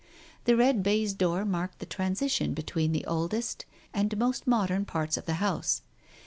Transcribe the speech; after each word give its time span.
The 0.45 0.57
red 0.57 0.81
baize 0.81 1.13
door 1.13 1.45
marked 1.45 1.77
the 1.77 1.85
transition 1.85 2.55
between 2.55 2.91
the 2.91 3.05
oldest 3.05 3.65
and 3.93 4.17
most 4.17 4.47
modern 4.47 4.83
parts 4.83 5.15
of 5.15 5.27
the 5.27 5.35
house. 5.35 5.83